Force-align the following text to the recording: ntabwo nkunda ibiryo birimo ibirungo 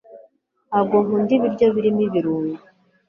ntabwo 0.69 0.95
nkunda 1.03 1.31
ibiryo 1.37 1.65
birimo 1.75 2.01
ibirungo 2.07 2.61